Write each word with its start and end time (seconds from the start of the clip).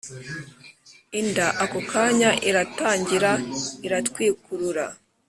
Inda 1.19 1.47
ako 1.63 1.79
kanya 1.91 2.29
iratangira 2.49 3.31
iratwikurura. 3.85 4.85